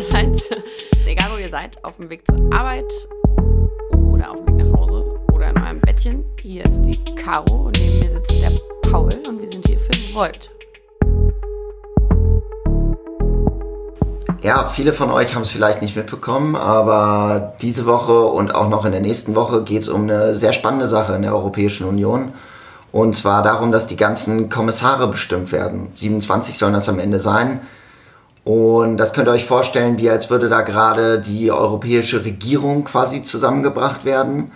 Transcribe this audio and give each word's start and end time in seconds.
allerseits. 0.00 0.48
Egal 1.06 1.30
wo 1.32 1.36
ihr 1.36 1.50
seid, 1.50 1.82
auf 1.84 1.96
dem 1.96 2.08
Weg 2.08 2.22
zur 2.26 2.38
Arbeit 2.52 2.90
oder 4.12 4.30
auf 4.30 4.44
dem 4.46 4.58
Weg 4.58 4.66
nach 4.66 4.80
Hause 4.80 5.04
oder 5.32 5.50
in 5.50 5.58
eurem 5.58 5.80
Bettchen. 5.80 6.24
Hier 6.40 6.64
ist 6.64 6.82
die 6.82 6.98
Caro 7.16 7.66
und 7.66 7.78
neben 7.78 7.98
mir 7.98 8.20
sitzt 8.20 8.42
der 8.42 8.90
Paul 8.90 9.10
und 9.28 9.42
wir 9.42 9.50
sind 9.50 9.66
hier 9.66 9.78
für 9.78 10.14
Volt. 10.14 10.50
Ja, 14.42 14.68
viele 14.68 14.94
von 14.94 15.10
euch 15.10 15.34
haben 15.34 15.42
es 15.42 15.50
vielleicht 15.50 15.82
nicht 15.82 15.96
mitbekommen, 15.96 16.56
aber 16.56 17.54
diese 17.60 17.84
Woche 17.84 18.24
und 18.24 18.54
auch 18.54 18.70
noch 18.70 18.86
in 18.86 18.92
der 18.92 19.02
nächsten 19.02 19.34
Woche 19.34 19.64
geht 19.64 19.82
es 19.82 19.90
um 19.90 20.04
eine 20.04 20.34
sehr 20.34 20.54
spannende 20.54 20.86
Sache 20.86 21.14
in 21.14 21.22
der 21.22 21.34
Europäischen 21.34 21.86
Union. 21.86 22.32
Und 22.90 23.14
zwar 23.14 23.42
darum, 23.42 23.70
dass 23.70 23.86
die 23.86 23.96
ganzen 23.96 24.48
Kommissare 24.48 25.08
bestimmt 25.08 25.52
werden. 25.52 25.90
27 25.94 26.56
sollen 26.56 26.72
das 26.72 26.88
am 26.88 26.98
Ende 26.98 27.20
sein. 27.20 27.60
Und 28.44 28.96
das 28.96 29.12
könnt 29.12 29.28
ihr 29.28 29.32
euch 29.32 29.44
vorstellen, 29.44 29.98
wie 29.98 30.08
als 30.08 30.30
würde 30.30 30.48
da 30.48 30.62
gerade 30.62 31.20
die 31.20 31.50
europäische 31.52 32.24
Regierung 32.24 32.84
quasi 32.84 33.22
zusammengebracht 33.22 34.04
werden. 34.04 34.52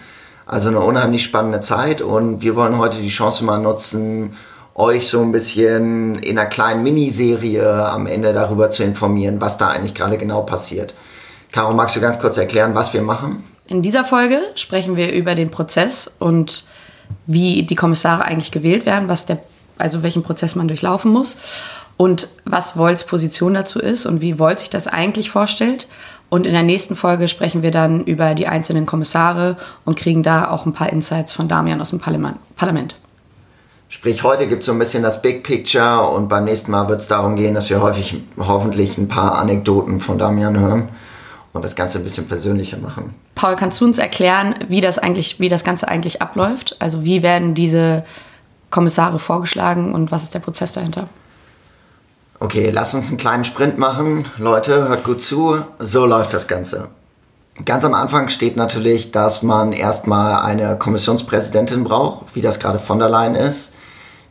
Also 0.47 0.69
eine 0.69 0.81
unheimlich 0.81 1.23
spannende 1.23 1.61
Zeit 1.61 2.03
und 2.03 2.43
wir 2.43 2.55
wollen 2.55 2.79
heute 2.79 2.97
die 2.99 3.09
Chance 3.09 3.45
mal 3.45 3.59
nutzen, 3.59 4.37
euch 4.75 5.09
so 5.09 5.23
ein 5.23 5.33
bisschen 5.33 6.19
in 6.19 6.39
einer 6.39 6.49
kleinen 6.49 6.83
Miniserie 6.83 7.67
am 7.87 8.07
Ende 8.07 8.33
darüber 8.33 8.71
zu 8.71 8.83
informieren, 8.83 9.41
was 9.41 9.57
da 9.57 9.69
eigentlich 9.69 9.95
gerade 9.95 10.19
genau 10.19 10.43
passiert. 10.43 10.95
Caro, 11.53 11.73
magst 11.73 11.97
du 11.97 12.01
ganz 12.01 12.19
kurz 12.19 12.37
erklären, 12.37 12.75
was 12.75 12.93
wir 12.93 13.01
machen? 13.01 13.45
In 13.67 13.81
dieser 13.81 14.05
Folge 14.05 14.41
sprechen 14.57 14.97
wir 14.97 15.13
über 15.13 15.35
den 15.35 15.51
Prozess 15.51 16.11
und 16.19 16.65
wie 17.27 17.63
die 17.63 17.77
Kommissare 17.77 18.25
eigentlich 18.25 18.51
gewählt 18.51 18.85
werden, 18.85 19.09
was 19.09 19.25
der, 19.25 19.39
also 19.79 20.03
welchen 20.03 20.25
Prozess 20.25 20.57
man 20.57 20.69
durchlaufen 20.69 21.11
muss 21.11 21.37
und 21.97 22.29
was 22.45 22.73
Volts 22.73 23.05
Position 23.05 23.55
dazu 23.55 23.79
ist 23.79 24.07
und 24.07 24.21
wie 24.21 24.39
Volt 24.39 24.61
sich 24.61 24.71
das 24.71 24.87
eigentlich 24.87 25.31
vorstellt. 25.31 25.89
Und 26.29 26.47
in 26.47 26.53
der 26.53 26.63
nächsten 26.63 26.97
Folge 26.97 27.29
sprechen 27.29 27.63
wir 27.63 27.71
dann 27.71 28.05
über 28.05 28.35
die 28.35 28.49
einzelnen 28.49 28.87
Kommissare 28.87 29.57
und 29.85 29.99
kriegen 29.99 30.23
da 30.23 30.51
auch 30.51 30.67
ein 30.67 30.73
paar 30.73 30.91
Insights 30.91 31.33
von 31.33 31.49
Damian 31.49 31.81
aus 31.81 31.91
dem 31.91 32.01
Parlament. 32.01 32.97
Sprich, 33.89 34.25
heute 34.25 34.49
gibt 34.49 34.63
es 34.63 34.67
so 34.67 34.73
ein 34.73 34.79
bisschen 34.79 35.05
das 35.05 35.23
Big 35.23 35.45
Picture 35.45 36.09
und 36.09 36.29
beim 36.29 36.45
nächsten 36.45 36.73
Mal 36.73 36.89
wird 36.89 37.01
es 37.01 37.07
darum 37.07 37.37
gehen, 37.37 37.55
dass 37.55 37.71
wir 37.71 37.81
häufig 37.81 38.21
hoffentlich 38.39 38.99
ein 38.99 39.07
paar 39.07 39.39
Anekdoten 39.39 40.01
von 40.01 40.19
Damian 40.19 40.59
hören 40.59 40.89
und 41.53 41.65
das 41.65 41.77
Ganze 41.77 41.99
ein 41.99 42.05
bisschen 42.05 42.27
persönlicher 42.27 42.79
machen. 42.79 43.15
Paul, 43.37 43.55
kannst 43.55 43.81
du 43.81 43.85
uns 43.85 43.99
erklären, 43.99 44.57
wie 44.69 44.81
das 44.81 44.99
eigentlich, 44.99 45.39
wie 45.39 45.49
das 45.49 45.63
Ganze 45.63 45.87
eigentlich 45.87 46.21
abläuft? 46.21 46.75
Also 46.81 47.05
wie 47.05 47.23
werden 47.23 47.55
diese 47.55 48.05
Kommissare 48.71 49.21
vorgeschlagen 49.21 49.95
und 49.95 50.11
was 50.11 50.25
ist 50.25 50.35
der 50.35 50.41
Prozess 50.41 50.73
dahinter? 50.73 51.09
Okay, 52.45 52.69
lass 52.69 52.95
uns 52.95 53.09
einen 53.09 53.17
kleinen 53.17 53.45
Sprint 53.45 53.79
machen. 53.79 54.27
Leute, 54.37 54.87
hört 54.87 55.03
gut 55.03 55.23
zu. 55.23 55.57
So 55.79 56.05
läuft 56.05 56.35
das 56.35 56.47
Ganze. 56.47 56.89
Ganz 57.65 57.87
am 57.87 57.95
Anfang 57.95 58.29
steht 58.29 58.55
natürlich, 58.55 59.13
dass 59.13 59.43
man 59.43 59.73
erstmal 59.73 60.43
eine 60.43 60.77
Kommissionspräsidentin 60.77 61.85
braucht, 61.85 62.37
wie 62.37 62.43
das 62.43 62.59
gerade 62.59 62.79
von 62.79 62.99
der 62.99 63.09
Leyen 63.09 63.35
ist. 63.35 63.73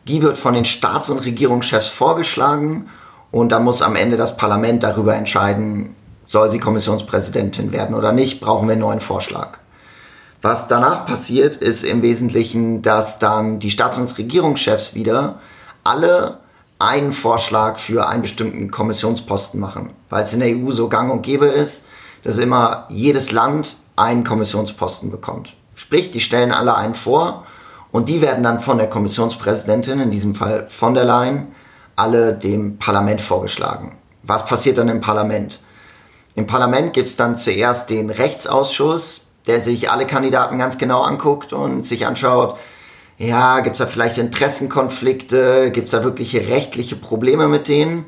Die 0.08 0.22
wird 0.22 0.38
von 0.38 0.54
den 0.54 0.66
Staats- 0.66 1.10
und 1.10 1.26
Regierungschefs 1.26 1.88
vorgeschlagen 1.88 2.88
und 3.32 3.52
dann 3.52 3.64
muss 3.64 3.82
am 3.82 3.96
Ende 3.96 4.16
das 4.16 4.38
Parlament 4.38 4.84
darüber 4.84 5.16
entscheiden, 5.16 5.96
soll 6.28 6.52
sie 6.52 6.60
Kommissionspräsidentin 6.60 7.74
werden 7.74 7.96
oder 7.96 8.12
nicht, 8.12 8.42
brauchen 8.42 8.68
wir 8.68 8.74
einen 8.74 8.82
neuen 8.82 9.02
Vorschlag. 9.02 9.58
Was 10.44 10.68
danach 10.68 11.08
passiert, 11.08 11.56
ist 11.56 11.84
im 11.84 12.04
Wesentlichen, 12.04 12.84
dass 12.84 13.18
dann 13.18 13.58
die 13.58 13.72
Staats- 13.72 13.98
und 13.98 14.16
Regierungschefs 14.16 14.94
wieder 14.94 15.40
alle 15.84 16.43
einen 16.84 17.14
Vorschlag 17.14 17.80
für 17.80 18.10
einen 18.10 18.24
bestimmten 18.24 18.70
Kommissionsposten 18.70 19.58
machen, 19.58 19.92
weil 20.10 20.24
es 20.24 20.34
in 20.34 20.42
der 20.42 20.50
EU 20.50 20.70
so 20.72 20.90
gang 20.90 21.12
und 21.12 21.22
gäbe 21.22 21.46
ist, 21.46 21.86
dass 22.24 22.38
immer 22.38 22.88
jedes 22.90 23.32
Land 23.32 23.78
einen 23.96 24.26
Kommissionsposten 24.26 25.10
bekommt. 25.10 25.56
Sprich, 25.76 26.12
die 26.12 26.20
stellen 26.20 26.52
alle 26.52 26.76
einen 26.76 26.94
vor 26.94 27.46
und 27.92 28.10
die 28.10 28.22
werden 28.22 28.44
dann 28.44 28.60
von 28.60 28.78
der 28.78 28.90
Kommissionspräsidentin, 28.90 30.02
in 30.02 30.12
diesem 30.12 30.36
Fall 30.36 30.68
von 30.70 30.94
der 30.94 31.06
Leyen, 31.06 31.48
alle 31.96 32.34
dem 32.34 32.78
Parlament 32.80 33.22
vorgeschlagen. 33.22 33.96
Was 34.24 34.46
passiert 34.46 34.78
dann 34.78 34.90
im 34.90 35.00
Parlament? 35.00 35.62
Im 36.36 36.48
Parlament 36.48 36.92
gibt 36.92 37.08
es 37.08 37.16
dann 37.16 37.38
zuerst 37.38 37.90
den 37.92 38.10
Rechtsausschuss, 38.10 39.28
der 39.48 39.62
sich 39.62 39.90
alle 39.90 40.06
Kandidaten 40.06 40.58
ganz 40.58 40.78
genau 40.78 41.02
anguckt 41.04 41.54
und 41.54 41.86
sich 41.86 42.06
anschaut, 42.06 42.58
ja, 43.18 43.60
gibt 43.62 43.76
es 43.76 43.80
da 43.80 43.86
vielleicht 43.86 44.18
Interessenkonflikte, 44.18 45.72
gibt 45.72 45.86
es 45.86 45.92
da 45.92 46.04
wirkliche 46.04 46.48
rechtliche 46.48 46.96
Probleme 46.96 47.48
mit 47.48 47.68
denen? 47.68 48.06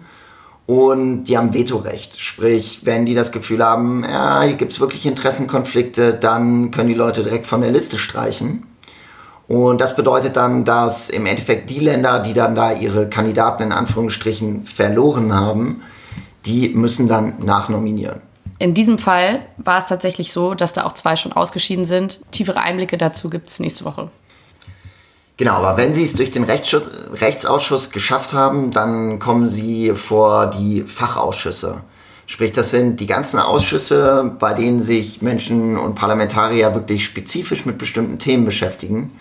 Und 0.67 1.25
die 1.25 1.37
haben 1.37 1.53
Vetorecht. 1.53 2.19
Sprich, 2.19 2.81
wenn 2.83 3.05
die 3.05 3.13
das 3.13 3.31
Gefühl 3.31 3.63
haben, 3.63 4.03
ja, 4.03 4.41
hier 4.41 4.55
gibt 4.55 4.73
es 4.73 4.79
wirklich 4.79 5.05
Interessenkonflikte, 5.05 6.13
dann 6.13 6.71
können 6.71 6.89
die 6.89 6.95
Leute 6.95 7.23
direkt 7.23 7.45
von 7.45 7.61
der 7.61 7.71
Liste 7.71 7.97
streichen. 7.97 8.63
Und 9.47 9.79
das 9.79 9.95
bedeutet 9.95 10.37
dann, 10.37 10.65
dass 10.65 11.09
im 11.09 11.27
Endeffekt 11.27 11.69
die 11.69 11.79
Länder, 11.79 12.19
die 12.19 12.33
dann 12.33 12.55
da 12.55 12.71
ihre 12.71 13.09
Kandidaten 13.09 13.61
in 13.61 13.71
Anführungsstrichen 13.71 14.65
verloren 14.65 15.35
haben, 15.35 15.83
die 16.47 16.69
müssen 16.69 17.07
dann 17.07 17.35
nachnominieren. 17.43 18.21
In 18.57 18.73
diesem 18.73 18.97
Fall 18.97 19.41
war 19.57 19.79
es 19.79 19.85
tatsächlich 19.85 20.31
so, 20.31 20.55
dass 20.55 20.73
da 20.73 20.85
auch 20.85 20.93
zwei 20.93 21.15
schon 21.15 21.33
ausgeschieden 21.33 21.85
sind. 21.85 22.21
Tiefere 22.31 22.61
Einblicke 22.61 22.97
dazu 22.97 23.29
gibt 23.29 23.49
es 23.49 23.59
nächste 23.59 23.85
Woche. 23.85 24.09
Genau, 25.37 25.53
aber 25.55 25.77
wenn 25.77 25.93
Sie 25.93 26.03
es 26.03 26.13
durch 26.13 26.31
den 26.31 26.43
Rechtsschutz, 26.43 26.85
Rechtsausschuss 27.19 27.91
geschafft 27.91 28.33
haben, 28.33 28.71
dann 28.71 29.19
kommen 29.19 29.49
Sie 29.49 29.91
vor 29.91 30.47
die 30.47 30.83
Fachausschüsse. 30.83 31.81
Sprich, 32.25 32.53
das 32.53 32.71
sind 32.71 32.99
die 33.01 33.05
ganzen 33.05 33.39
Ausschüsse, 33.39 34.31
bei 34.39 34.53
denen 34.53 34.81
sich 34.81 35.21
Menschen 35.21 35.77
und 35.77 35.95
Parlamentarier 35.95 36.73
wirklich 36.73 37.03
spezifisch 37.03 37.65
mit 37.65 37.77
bestimmten 37.77 38.17
Themen 38.17 38.45
beschäftigen. 38.45 39.11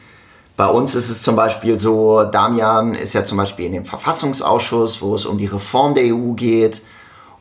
Bei 0.56 0.68
uns 0.68 0.94
ist 0.94 1.10
es 1.10 1.22
zum 1.22 1.34
Beispiel 1.34 1.78
so, 1.78 2.22
Damian 2.22 2.94
ist 2.94 3.12
ja 3.12 3.24
zum 3.24 3.38
Beispiel 3.38 3.66
in 3.66 3.72
dem 3.72 3.84
Verfassungsausschuss, 3.84 5.02
wo 5.02 5.16
es 5.16 5.26
um 5.26 5.36
die 5.36 5.46
Reform 5.46 5.94
der 5.94 6.14
EU 6.14 6.32
geht. 6.32 6.82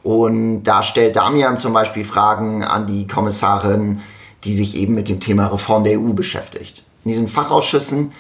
Und 0.02 0.64
da 0.64 0.82
stellt 0.82 1.16
Damian 1.16 1.58
zum 1.58 1.74
Beispiel 1.74 2.04
Fragen 2.04 2.64
an 2.64 2.88
die 2.88 3.06
Kommissarin, 3.08 4.02
die 4.44 4.56
sich 4.56 4.76
eben 4.76 4.96
mit 4.96 5.08
dem 5.08 5.20
Thema 5.20 5.48
Reform 5.48 5.84
der 5.84 6.00
EU 6.00 6.14
beschäftigt. 6.14 6.84
In 7.06 7.12
diesen 7.12 7.28
Fachausschüssen 7.28 8.12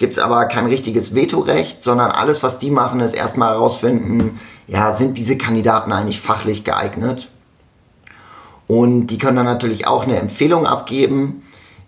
gibt 0.00 0.14
es 0.14 0.18
aber 0.18 0.46
kein 0.46 0.66
richtiges 0.66 1.14
Vetorecht, 1.14 1.80
sondern 1.80 2.10
alles, 2.10 2.42
was 2.42 2.58
die 2.58 2.72
machen, 2.72 2.98
ist 2.98 3.14
erstmal 3.14 3.50
herausfinden, 3.50 4.40
ja, 4.66 4.92
sind 4.92 5.16
diese 5.16 5.38
Kandidaten 5.38 5.92
eigentlich 5.92 6.18
fachlich 6.18 6.64
geeignet? 6.64 7.28
Und 8.66 9.06
die 9.06 9.18
können 9.18 9.36
dann 9.36 9.46
natürlich 9.46 9.86
auch 9.86 10.02
eine 10.02 10.16
Empfehlung 10.16 10.66
abgeben 10.66 11.42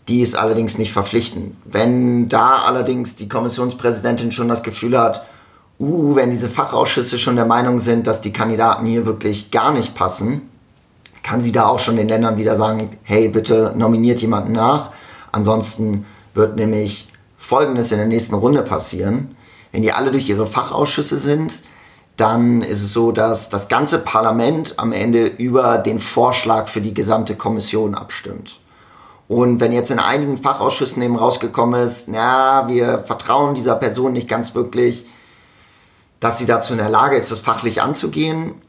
die 0.08 0.20
ist 0.20 0.34
allerdings 0.34 0.78
nicht 0.78 0.92
verpflichtend. 0.92 1.56
Wenn 1.64 2.28
da 2.28 2.58
allerdings 2.66 3.14
die 3.14 3.28
Kommissionspräsidentin 3.28 4.32
schon 4.32 4.48
das 4.48 4.62
Gefühl 4.62 4.98
hat, 4.98 5.24
uh, 5.78 6.16
wenn 6.16 6.30
diese 6.30 6.48
Fachausschüsse 6.48 7.18
schon 7.18 7.36
der 7.36 7.46
Meinung 7.46 7.78
sind, 7.78 8.06
dass 8.06 8.20
die 8.20 8.32
Kandidaten 8.32 8.86
hier 8.86 9.06
wirklich 9.06 9.50
gar 9.50 9.72
nicht 9.72 9.94
passen, 9.94 10.42
kann 11.22 11.40
sie 11.40 11.52
da 11.52 11.66
auch 11.66 11.78
schon 11.78 11.96
den 11.96 12.08
Ländern 12.08 12.36
wieder 12.36 12.56
sagen, 12.56 12.98
hey, 13.04 13.28
bitte 13.28 13.74
nominiert 13.76 14.20
jemanden 14.20 14.52
nach. 14.52 14.90
Ansonsten 15.30 16.04
wird 16.34 16.56
nämlich 16.56 17.08
Folgendes 17.42 17.90
in 17.90 17.98
der 17.98 18.06
nächsten 18.06 18.36
Runde 18.36 18.62
passieren. 18.62 19.34
Wenn 19.72 19.82
die 19.82 19.90
alle 19.90 20.12
durch 20.12 20.28
ihre 20.28 20.46
Fachausschüsse 20.46 21.18
sind, 21.18 21.60
dann 22.16 22.62
ist 22.62 22.84
es 22.84 22.92
so, 22.92 23.10
dass 23.10 23.48
das 23.48 23.66
ganze 23.66 23.98
Parlament 23.98 24.74
am 24.78 24.92
Ende 24.92 25.26
über 25.26 25.78
den 25.78 25.98
Vorschlag 25.98 26.68
für 26.68 26.80
die 26.80 26.94
gesamte 26.94 27.34
Kommission 27.34 27.96
abstimmt. 27.96 28.60
Und 29.26 29.58
wenn 29.58 29.72
jetzt 29.72 29.90
in 29.90 29.98
einigen 29.98 30.38
Fachausschüssen 30.38 31.02
eben 31.02 31.16
rausgekommen 31.16 31.82
ist, 31.82 32.06
na, 32.06 32.68
wir 32.68 33.00
vertrauen 33.00 33.56
dieser 33.56 33.74
Person 33.74 34.12
nicht 34.12 34.28
ganz 34.28 34.54
wirklich, 34.54 35.04
dass 36.20 36.38
sie 36.38 36.46
dazu 36.46 36.74
in 36.74 36.78
der 36.78 36.90
Lage 36.90 37.16
ist, 37.16 37.32
das 37.32 37.40
fachlich 37.40 37.82
anzugehen, 37.82 38.61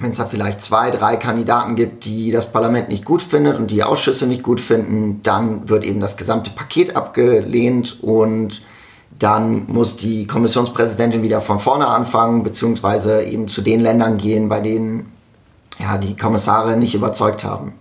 wenn 0.00 0.10
es 0.10 0.16
da 0.16 0.24
vielleicht 0.24 0.62
zwei, 0.62 0.90
drei 0.90 1.16
Kandidaten 1.16 1.76
gibt, 1.76 2.06
die 2.06 2.32
das 2.32 2.50
Parlament 2.50 2.88
nicht 2.88 3.04
gut 3.04 3.20
findet 3.20 3.58
und 3.58 3.70
die 3.70 3.84
Ausschüsse 3.84 4.26
nicht 4.26 4.42
gut 4.42 4.60
finden, 4.60 5.20
dann 5.22 5.68
wird 5.68 5.84
eben 5.84 6.00
das 6.00 6.16
gesamte 6.16 6.50
Paket 6.50 6.96
abgelehnt 6.96 8.02
und 8.02 8.62
dann 9.18 9.66
muss 9.66 9.96
die 9.96 10.26
Kommissionspräsidentin 10.26 11.22
wieder 11.22 11.42
von 11.42 11.60
vorne 11.60 11.86
anfangen, 11.86 12.42
beziehungsweise 12.42 13.22
eben 13.24 13.46
zu 13.46 13.60
den 13.60 13.80
Ländern 13.80 14.16
gehen, 14.16 14.48
bei 14.48 14.60
denen 14.60 15.12
ja, 15.78 15.98
die 15.98 16.16
Kommissare 16.16 16.78
nicht 16.78 16.94
überzeugt 16.94 17.44
haben. 17.44 17.74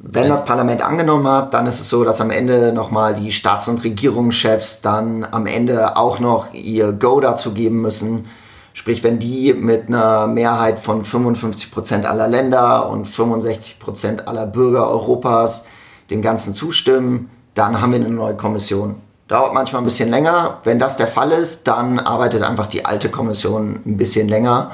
Wenn 0.00 0.28
das 0.28 0.44
Parlament 0.44 0.82
angenommen 0.82 1.28
hat, 1.28 1.54
dann 1.54 1.66
ist 1.66 1.78
es 1.78 1.88
so, 1.88 2.02
dass 2.02 2.20
am 2.20 2.30
Ende 2.30 2.72
nochmal 2.72 3.14
die 3.14 3.30
Staats- 3.30 3.68
und 3.68 3.84
Regierungschefs 3.84 4.80
dann 4.80 5.24
am 5.30 5.46
Ende 5.46 5.96
auch 5.96 6.18
noch 6.18 6.52
ihr 6.52 6.92
Go 6.92 7.20
dazu 7.20 7.52
geben 7.52 7.80
müssen. 7.80 8.26
Sprich, 8.74 9.02
wenn 9.02 9.18
die 9.18 9.54
mit 9.54 9.88
einer 9.88 10.26
Mehrheit 10.26 10.78
von 10.80 11.04
55 11.04 11.70
Prozent 11.70 12.06
aller 12.06 12.28
Länder 12.28 12.88
und 12.88 13.06
65 13.06 13.80
Prozent 13.80 14.28
aller 14.28 14.46
Bürger 14.46 14.88
Europas 14.88 15.64
dem 16.10 16.22
Ganzen 16.22 16.54
zustimmen, 16.54 17.30
dann 17.54 17.80
haben 17.80 17.92
wir 17.92 18.00
eine 18.00 18.10
neue 18.10 18.36
Kommission. 18.36 18.96
Dauert 19.26 19.52
manchmal 19.52 19.82
ein 19.82 19.84
bisschen 19.84 20.10
länger. 20.10 20.58
Wenn 20.64 20.78
das 20.78 20.96
der 20.96 21.08
Fall 21.08 21.32
ist, 21.32 21.66
dann 21.68 21.98
arbeitet 21.98 22.42
einfach 22.42 22.66
die 22.66 22.86
alte 22.86 23.10
Kommission 23.10 23.80
ein 23.84 23.96
bisschen 23.96 24.28
länger 24.28 24.70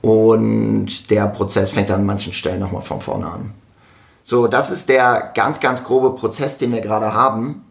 und 0.00 1.10
der 1.10 1.26
Prozess 1.26 1.70
fängt 1.70 1.90
dann 1.90 2.00
an 2.00 2.06
manchen 2.06 2.32
Stellen 2.32 2.60
nochmal 2.60 2.82
von 2.82 3.00
vorne 3.00 3.26
an. 3.26 3.54
So, 4.22 4.46
das 4.46 4.70
ist 4.70 4.88
der 4.88 5.32
ganz, 5.34 5.60
ganz 5.60 5.84
grobe 5.84 6.10
Prozess, 6.14 6.58
den 6.58 6.72
wir 6.72 6.80
gerade 6.80 7.14
haben. 7.14 7.64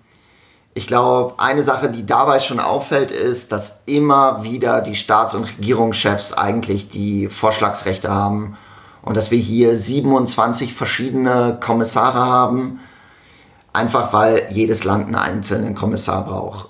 Ich 0.77 0.85
glaube, 0.85 1.33
eine 1.39 1.63
Sache, 1.63 1.89
die 1.89 2.05
dabei 2.05 2.39
schon 2.39 2.59
auffällt, 2.59 3.09
ist, 3.09 3.51
dass 3.51 3.79
immer 3.87 4.43
wieder 4.43 4.81
die 4.81 4.95
Staats- 4.95 5.33
und 5.33 5.45
Regierungschefs 5.57 6.33
eigentlich 6.33 6.87
die 6.87 7.29
Vorschlagsrechte 7.29 8.11
haben 8.11 8.57
und 9.01 9.17
dass 9.17 9.31
wir 9.31 9.39
hier 9.39 9.75
27 9.75 10.75
verschiedene 10.75 11.57
Kommissare 11.59 12.19
haben, 12.19 12.79
einfach 13.73 14.13
weil 14.13 14.49
jedes 14.51 14.83
Land 14.83 15.05
einen 15.05 15.15
einzelnen 15.15 15.73
Kommissar 15.73 16.23
braucht. 16.23 16.69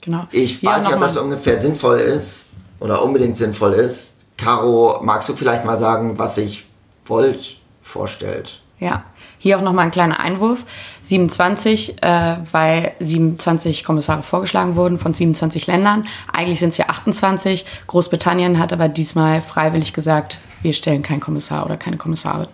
Genau. 0.00 0.26
Ich 0.30 0.64
weiß 0.64 0.86
nicht, 0.86 0.94
ob 0.94 1.00
das 1.00 1.18
ungefähr 1.18 1.58
sinnvoll 1.60 1.98
ist 1.98 2.48
oder 2.80 3.02
unbedingt 3.02 3.36
sinnvoll 3.36 3.74
ist. 3.74 4.14
Caro, 4.38 5.00
magst 5.02 5.28
du 5.28 5.36
vielleicht 5.36 5.66
mal 5.66 5.78
sagen, 5.78 6.18
was 6.18 6.36
sich 6.36 6.66
Volt 7.04 7.60
vorstellt? 7.82 8.62
Ja, 8.78 9.04
hier 9.38 9.58
auch 9.58 9.62
nochmal 9.62 9.86
ein 9.86 9.90
kleiner 9.90 10.20
Einwurf. 10.20 10.64
27, 11.02 12.02
äh, 12.02 12.36
weil 12.50 12.92
27 12.98 13.84
Kommissare 13.84 14.22
vorgeschlagen 14.22 14.76
wurden 14.76 14.98
von 14.98 15.14
27 15.14 15.66
Ländern. 15.66 16.06
Eigentlich 16.32 16.60
sind 16.60 16.70
es 16.70 16.78
ja 16.78 16.86
28. 16.88 17.64
Großbritannien 17.86 18.58
hat 18.58 18.72
aber 18.72 18.88
diesmal 18.88 19.42
freiwillig 19.42 19.92
gesagt, 19.92 20.40
wir 20.62 20.72
stellen 20.72 21.02
keinen 21.02 21.20
Kommissar 21.20 21.64
oder 21.64 21.76
keine 21.76 21.96
Kommissarin. 21.96 22.48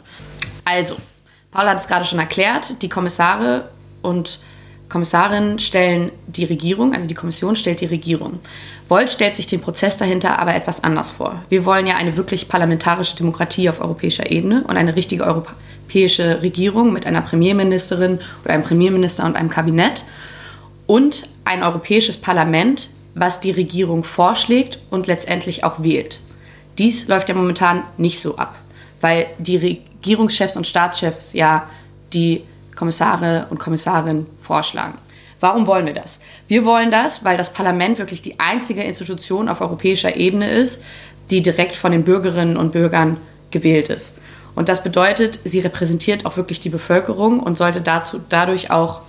Also, 0.64 0.96
Paul 1.50 1.66
hat 1.66 1.80
es 1.80 1.86
gerade 1.86 2.04
schon 2.04 2.18
erklärt, 2.18 2.82
die 2.82 2.88
Kommissare 2.88 3.70
und 4.02 4.40
Kommissarinnen 4.92 5.58
stellen 5.58 6.12
die 6.26 6.44
Regierung, 6.44 6.92
also 6.92 7.06
die 7.06 7.14
Kommission 7.14 7.56
stellt 7.56 7.80
die 7.80 7.86
Regierung. 7.86 8.40
Volt 8.90 9.10
stellt 9.10 9.34
sich 9.34 9.46
den 9.46 9.62
Prozess 9.62 9.96
dahinter 9.96 10.38
aber 10.38 10.54
etwas 10.54 10.84
anders 10.84 11.10
vor. 11.10 11.42
Wir 11.48 11.64
wollen 11.64 11.86
ja 11.86 11.96
eine 11.96 12.18
wirklich 12.18 12.46
parlamentarische 12.46 13.16
Demokratie 13.16 13.70
auf 13.70 13.80
europäischer 13.80 14.30
Ebene 14.30 14.64
und 14.68 14.76
eine 14.76 14.94
richtige 14.94 15.24
europäische 15.24 16.42
Regierung 16.42 16.92
mit 16.92 17.06
einer 17.06 17.22
Premierministerin 17.22 18.18
oder 18.44 18.52
einem 18.52 18.64
Premierminister 18.64 19.24
und 19.24 19.34
einem 19.34 19.48
Kabinett 19.48 20.04
und 20.86 21.26
ein 21.46 21.62
europäisches 21.62 22.18
Parlament, 22.18 22.90
was 23.14 23.40
die 23.40 23.50
Regierung 23.50 24.04
vorschlägt 24.04 24.78
und 24.90 25.06
letztendlich 25.06 25.64
auch 25.64 25.82
wählt. 25.82 26.20
Dies 26.76 27.08
läuft 27.08 27.30
ja 27.30 27.34
momentan 27.34 27.84
nicht 27.96 28.20
so 28.20 28.36
ab, 28.36 28.58
weil 29.00 29.24
die 29.38 29.56
Regierungschefs 29.56 30.58
und 30.58 30.66
Staatschefs 30.66 31.32
ja 31.32 31.66
die 32.12 32.44
Kommissare 32.76 33.46
und 33.50 33.58
Kommissarinnen 33.58 34.26
vorschlagen. 34.40 34.98
Warum 35.40 35.66
wollen 35.66 35.86
wir 35.86 35.94
das? 35.94 36.20
Wir 36.46 36.64
wollen 36.64 36.90
das, 36.90 37.24
weil 37.24 37.36
das 37.36 37.52
Parlament 37.52 37.98
wirklich 37.98 38.22
die 38.22 38.38
einzige 38.38 38.82
Institution 38.82 39.48
auf 39.48 39.60
europäischer 39.60 40.16
Ebene 40.16 40.50
ist, 40.50 40.82
die 41.30 41.42
direkt 41.42 41.74
von 41.74 41.92
den 41.92 42.04
Bürgerinnen 42.04 42.56
und 42.56 42.72
Bürgern 42.72 43.16
gewählt 43.50 43.88
ist. 43.88 44.14
Und 44.54 44.68
das 44.68 44.82
bedeutet, 44.82 45.40
sie 45.44 45.60
repräsentiert 45.60 46.26
auch 46.26 46.36
wirklich 46.36 46.60
die 46.60 46.68
Bevölkerung 46.68 47.40
und 47.40 47.58
sollte 47.58 47.80
dazu, 47.80 48.20
dadurch 48.28 48.70
auch 48.70 49.00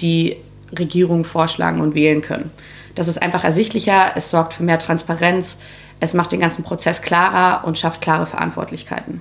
die 0.00 0.36
Regierung 0.78 1.24
vorschlagen 1.24 1.80
und 1.80 1.94
wählen 1.94 2.20
können. 2.20 2.50
Das 2.94 3.08
ist 3.08 3.20
einfach 3.20 3.44
ersichtlicher, 3.44 4.12
es 4.14 4.30
sorgt 4.30 4.54
für 4.54 4.62
mehr 4.62 4.78
Transparenz, 4.78 5.58
es 6.00 6.14
macht 6.14 6.32
den 6.32 6.40
ganzen 6.40 6.64
Prozess 6.64 7.02
klarer 7.02 7.66
und 7.66 7.78
schafft 7.78 8.00
klare 8.00 8.26
Verantwortlichkeiten. 8.26 9.20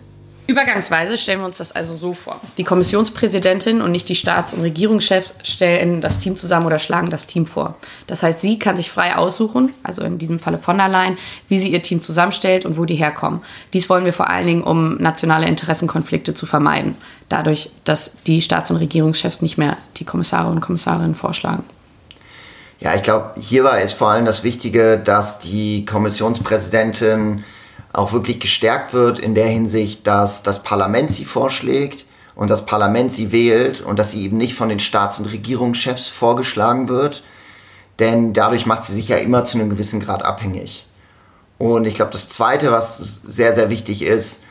Übergangsweise 0.50 1.16
stellen 1.20 1.42
wir 1.42 1.46
uns 1.46 1.60
das 1.60 1.74
also 1.74 1.94
so 1.94 2.16
vor. 2.16 2.42
Die 2.58 2.64
Kommissionspräsidentin 2.64 3.84
und 3.84 3.92
nicht 3.92 4.10
die 4.10 4.16
Staats- 4.16 4.56
und 4.56 4.62
Regierungschefs 4.62 5.36
stellen 5.44 6.02
das 6.02 6.18
Team 6.18 6.36
zusammen 6.36 6.66
oder 6.66 6.80
schlagen 6.80 7.12
das 7.12 7.28
Team 7.28 7.46
vor. 7.46 7.76
Das 8.08 8.24
heißt, 8.24 8.42
sie 8.42 8.58
kann 8.58 8.76
sich 8.76 8.90
frei 8.90 9.16
aussuchen, 9.16 9.76
also 9.84 10.02
in 10.02 10.18
diesem 10.18 10.40
Falle 10.40 10.58
von 10.58 10.80
der 10.80 10.90
Leyen, 10.90 11.20
wie 11.50 11.60
sie 11.60 11.72
ihr 11.72 11.84
Team 11.84 12.02
zusammenstellt 12.02 12.66
und 12.66 12.80
wo 12.80 12.86
die 12.86 12.96
herkommen. 12.96 13.42
Dies 13.74 13.92
wollen 13.92 14.06
wir 14.06 14.14
vor 14.14 14.28
allen 14.32 14.48
Dingen, 14.48 14.64
um 14.64 14.98
nationale 14.98 15.46
Interessenkonflikte 15.46 16.34
zu 16.34 16.48
vermeiden. 16.48 16.98
Dadurch, 17.30 17.70
dass 17.84 18.14
die 18.26 18.42
Staats- 18.42 18.72
und 18.72 18.78
Regierungschefs 18.78 19.44
nicht 19.44 19.60
mehr 19.60 19.78
die 19.98 20.06
Kommissare 20.06 20.50
und 20.50 20.62
Kommissarinnen 20.62 21.14
vorschlagen. 21.14 21.64
Ja, 22.80 22.96
ich 22.96 23.04
glaube, 23.04 23.36
hierbei 23.38 23.84
ist 23.84 23.94
vor 23.94 24.10
allem 24.10 24.26
das 24.26 24.44
Wichtige, 24.44 24.98
dass 24.98 25.38
die 25.38 25.86
Kommissionspräsidentin 25.86 27.44
auch 27.94 28.14
wirklich 28.14 28.40
gestärkt 28.40 28.94
wird 28.94 29.20
in 29.20 29.36
der 29.36 29.48
Hinsicht, 29.48 30.06
dass 30.06 30.44
das 30.44 30.64
Parlament 30.64 31.12
sie 31.12 31.26
vorschlägt 31.26 32.06
und 32.36 32.50
das 32.50 32.66
Parlament 32.66 33.12
sie 33.12 33.32
wählt 33.32 33.82
und 33.82 34.00
dass 34.00 34.12
sie 34.12 34.24
eben 34.24 34.38
nicht 34.38 34.56
von 34.56 34.70
den 34.70 34.80
Staats- 34.80 35.20
und 35.20 35.26
Regierungschefs 35.26 36.08
vorgeschlagen 36.08 36.88
wird, 36.88 37.24
denn 38.00 38.34
dadurch 38.34 38.66
macht 38.66 38.86
sie 38.86 38.94
sich 38.94 39.10
ja 39.10 39.18
immer 39.18 39.44
zu 39.44 39.58
einem 39.58 39.70
gewissen 39.70 40.00
Grad 40.00 40.24
abhängig. 40.24 40.88
Und 41.58 41.86
ich 41.86 41.96
glaube, 41.96 42.12
das 42.12 42.30
Zweite, 42.30 42.72
was 42.72 43.22
sehr, 43.26 43.54
sehr 43.54 43.70
wichtig 43.70 44.02
ist, 44.02 44.44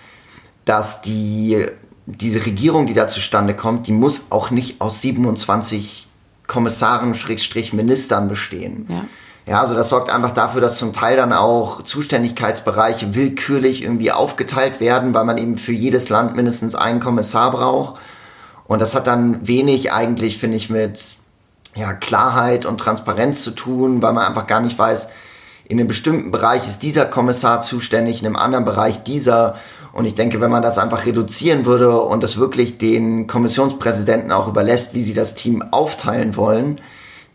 dass 0.66 1.00
die, 1.00 1.64
diese 2.04 2.44
Regierung, 2.44 2.86
die 2.86 2.92
da 2.92 3.08
zustande 3.08 3.54
kommt, 3.56 3.86
die 3.86 3.92
muss 3.92 4.26
auch 4.30 4.50
nicht 4.50 4.82
aus 4.82 5.00
27 5.00 6.06
Kommissaren, 6.46 7.14
Schrägstrich 7.14 7.72
Ministern 7.72 8.28
bestehen. 8.28 8.86
Ja. 8.90 9.04
Ja, 9.48 9.62
also 9.62 9.74
das 9.74 9.88
sorgt 9.88 10.10
einfach 10.10 10.32
dafür, 10.32 10.60
dass 10.60 10.76
zum 10.76 10.92
Teil 10.92 11.16
dann 11.16 11.32
auch 11.32 11.80
Zuständigkeitsbereiche 11.82 13.14
willkürlich 13.14 13.82
irgendwie 13.82 14.12
aufgeteilt 14.12 14.78
werden, 14.78 15.14
weil 15.14 15.24
man 15.24 15.38
eben 15.38 15.56
für 15.56 15.72
jedes 15.72 16.10
Land 16.10 16.36
mindestens 16.36 16.74
einen 16.74 17.00
Kommissar 17.00 17.52
braucht. 17.52 17.98
Und 18.66 18.82
das 18.82 18.94
hat 18.94 19.06
dann 19.06 19.48
wenig 19.48 19.90
eigentlich, 19.90 20.36
finde 20.36 20.58
ich, 20.58 20.68
mit 20.68 21.00
ja, 21.74 21.94
Klarheit 21.94 22.66
und 22.66 22.76
Transparenz 22.76 23.42
zu 23.42 23.52
tun, 23.52 24.02
weil 24.02 24.12
man 24.12 24.26
einfach 24.26 24.46
gar 24.46 24.60
nicht 24.60 24.78
weiß, 24.78 25.08
in 25.66 25.78
einem 25.78 25.88
bestimmten 25.88 26.30
Bereich 26.30 26.68
ist 26.68 26.82
dieser 26.82 27.06
Kommissar 27.06 27.62
zuständig, 27.62 28.20
in 28.20 28.26
einem 28.26 28.36
anderen 28.36 28.66
Bereich 28.66 29.02
dieser. 29.02 29.56
Und 29.94 30.04
ich 30.04 30.14
denke, 30.14 30.42
wenn 30.42 30.50
man 30.50 30.62
das 30.62 30.76
einfach 30.76 31.06
reduzieren 31.06 31.64
würde 31.64 31.98
und 31.98 32.22
das 32.22 32.36
wirklich 32.36 32.76
den 32.76 33.26
Kommissionspräsidenten 33.26 34.30
auch 34.30 34.46
überlässt, 34.46 34.92
wie 34.92 35.02
sie 35.02 35.14
das 35.14 35.34
Team 35.34 35.62
aufteilen 35.70 36.36
wollen, 36.36 36.82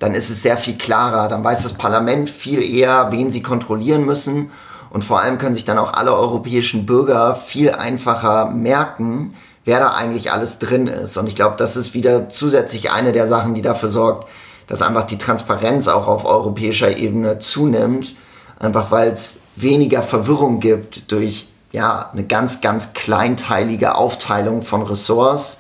dann 0.04 0.16
ist 0.16 0.30
es 0.30 0.42
sehr 0.42 0.58
viel 0.58 0.78
klarer. 0.78 1.30
Dann 1.30 1.46
weiß 1.46 1.64
das 1.64 1.74
Parlament 1.76 2.30
viel 2.30 2.62
eher, 2.62 3.14
wen 3.14 3.32
sie 3.32 3.42
kontrollieren 3.42 4.06
müssen. 4.06 4.52
Und 4.90 5.06
vor 5.06 5.22
allem 5.22 5.38
können 5.38 5.56
sich 5.56 5.64
dann 5.64 5.78
auch 5.78 5.94
alle 5.94 6.14
europäischen 6.14 6.86
Bürger 6.86 7.36
viel 7.36 7.72
einfacher 7.72 8.48
merken, 8.48 9.34
wer 9.64 9.80
da 9.80 9.92
eigentlich 9.92 10.34
alles 10.34 10.60
drin 10.60 10.88
ist. 10.88 11.16
Und 11.16 11.28
ich 11.28 11.36
glaube, 11.36 11.56
das 11.58 11.78
ist 11.78 11.94
wieder 11.94 12.28
zusätzlich 12.28 12.92
eine 12.92 13.14
der 13.14 13.28
Sachen, 13.28 13.54
die 13.54 13.62
dafür 13.62 13.88
sorgt, 13.88 14.28
dass 14.68 14.82
einfach 14.82 15.04
die 15.04 15.18
Transparenz 15.18 15.88
auch 15.88 16.08
auf 16.08 16.26
europäischer 16.26 16.98
Ebene 16.98 17.40
zunimmt. 17.40 18.14
Einfach 18.60 18.92
weil 18.92 19.10
es 19.10 19.38
weniger 19.56 20.02
Verwirrung 20.02 20.60
gibt 20.60 21.14
durch 21.14 21.48
ja, 21.72 22.10
eine 22.12 22.26
ganz, 22.26 22.60
ganz 22.60 22.92
kleinteilige 22.92 23.96
Aufteilung 23.96 24.64
von 24.64 24.82
Ressorts 24.82 25.60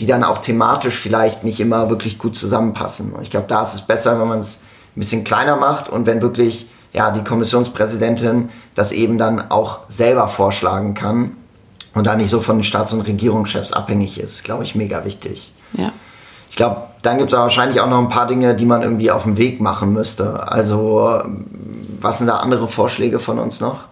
die 0.00 0.06
dann 0.06 0.24
auch 0.24 0.38
thematisch 0.38 0.98
vielleicht 0.98 1.44
nicht 1.44 1.60
immer 1.60 1.90
wirklich 1.90 2.18
gut 2.18 2.36
zusammenpassen. 2.36 3.12
Und 3.12 3.22
ich 3.22 3.30
glaube, 3.30 3.46
da 3.48 3.62
ist 3.62 3.74
es 3.74 3.82
besser, 3.82 4.18
wenn 4.18 4.28
man 4.28 4.38
es 4.38 4.62
ein 4.96 5.00
bisschen 5.00 5.24
kleiner 5.24 5.56
macht 5.56 5.88
und 5.88 6.06
wenn 6.06 6.22
wirklich 6.22 6.68
ja, 6.92 7.10
die 7.10 7.22
Kommissionspräsidentin 7.22 8.48
das 8.74 8.92
eben 8.92 9.18
dann 9.18 9.50
auch 9.50 9.80
selber 9.88 10.26
vorschlagen 10.28 10.94
kann 10.94 11.36
und 11.94 12.06
da 12.06 12.16
nicht 12.16 12.30
so 12.30 12.40
von 12.40 12.58
den 12.58 12.62
Staats- 12.62 12.92
und 12.92 13.02
Regierungschefs 13.02 13.72
abhängig 13.72 14.18
ist, 14.18 14.42
glaube 14.42 14.64
ich, 14.64 14.74
mega 14.74 15.04
wichtig. 15.04 15.52
Ja. 15.74 15.92
Ich 16.48 16.56
glaube, 16.56 16.82
dann 17.02 17.18
gibt 17.18 17.32
es 17.32 17.38
wahrscheinlich 17.38 17.80
auch 17.80 17.88
noch 17.88 17.98
ein 17.98 18.08
paar 18.08 18.26
Dinge, 18.26 18.54
die 18.54 18.66
man 18.66 18.82
irgendwie 18.82 19.10
auf 19.10 19.22
dem 19.22 19.36
Weg 19.36 19.60
machen 19.60 19.92
müsste. 19.92 20.50
Also, 20.50 21.22
was 22.00 22.18
sind 22.18 22.26
da 22.26 22.38
andere 22.38 22.68
Vorschläge 22.68 23.20
von 23.20 23.38
uns 23.38 23.60
noch? 23.60 23.84